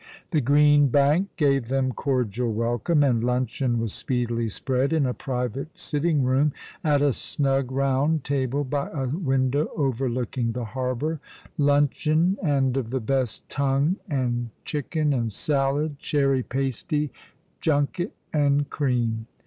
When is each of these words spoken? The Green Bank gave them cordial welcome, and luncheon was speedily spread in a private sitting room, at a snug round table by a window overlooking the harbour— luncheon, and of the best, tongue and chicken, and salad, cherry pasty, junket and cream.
The 0.31 0.41
Green 0.41 0.87
Bank 0.87 1.29
gave 1.37 1.67
them 1.67 1.91
cordial 1.91 2.51
welcome, 2.51 3.03
and 3.03 3.23
luncheon 3.23 3.77
was 3.79 3.93
speedily 3.93 4.47
spread 4.49 4.93
in 4.93 5.05
a 5.05 5.13
private 5.13 5.77
sitting 5.77 6.23
room, 6.23 6.53
at 6.83 7.03
a 7.03 7.13
snug 7.13 7.71
round 7.71 8.23
table 8.23 8.63
by 8.63 8.89
a 8.89 9.07
window 9.07 9.67
overlooking 9.77 10.53
the 10.53 10.65
harbour— 10.65 11.19
luncheon, 11.59 12.39
and 12.41 12.77
of 12.77 12.89
the 12.89 12.99
best, 12.99 13.47
tongue 13.47 13.97
and 14.09 14.49
chicken, 14.65 15.13
and 15.13 15.31
salad, 15.31 15.99
cherry 15.99 16.41
pasty, 16.41 17.11
junket 17.59 18.15
and 18.33 18.71
cream. 18.71 19.27